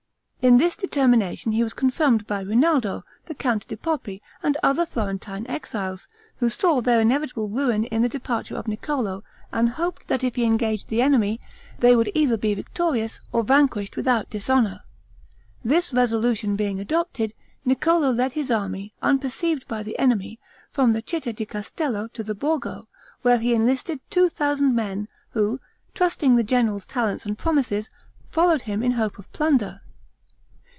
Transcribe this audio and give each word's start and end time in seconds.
In 0.43 0.57
this 0.57 0.75
determination 0.75 1.51
he 1.51 1.61
was 1.61 1.71
confirmed 1.75 2.25
by 2.25 2.41
Rinaldo, 2.41 3.03
the 3.27 3.35
Count 3.35 3.67
di 3.67 3.75
Poppi, 3.75 4.23
and 4.41 4.57
other 4.63 4.87
Florentine 4.87 5.45
exiles, 5.45 6.07
who 6.37 6.49
saw 6.49 6.81
their 6.81 6.99
inevitable 6.99 7.47
ruin 7.47 7.83
in 7.85 8.01
the 8.01 8.09
departure 8.09 8.55
of 8.55 8.67
Niccolo, 8.67 9.23
and 9.51 9.69
hoped, 9.69 10.07
that 10.07 10.23
if 10.23 10.33
he 10.37 10.43
engaged 10.43 10.87
the 10.87 10.99
enemy, 10.99 11.39
they 11.77 11.95
would 11.95 12.11
either 12.15 12.37
be 12.37 12.55
victorious, 12.55 13.19
or 13.31 13.43
vanquished 13.43 13.95
without 13.95 14.31
dishonor. 14.31 14.81
This 15.63 15.93
resolution 15.93 16.55
being 16.55 16.79
adopted, 16.79 17.35
Niccolo 17.63 18.09
led 18.09 18.33
his 18.33 18.49
army, 18.49 18.93
unperceived 19.03 19.67
by 19.67 19.83
the 19.83 19.99
enemy, 19.99 20.39
from 20.71 20.95
Citta 20.99 21.33
di 21.33 21.45
Castello 21.45 22.07
to 22.13 22.23
the 22.23 22.33
Borgo, 22.33 22.87
where 23.21 23.37
he 23.37 23.53
enlisted 23.53 23.99
two 24.09 24.27
thousand 24.27 24.75
men, 24.75 25.07
who, 25.33 25.59
trusting 25.93 26.35
the 26.35 26.43
general's 26.43 26.87
talents 26.87 27.27
and 27.27 27.37
promises, 27.37 27.91
followed 28.31 28.63
him 28.63 28.81
in 28.81 28.93
hope 28.93 29.19
of 29.19 29.31
plunder. 29.33 29.81